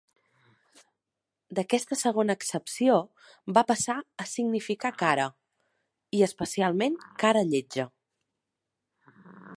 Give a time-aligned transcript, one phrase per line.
[1.59, 2.95] D'aquesta segona accepció
[3.59, 7.87] va passar a significar cara i, especialment, cara lletja.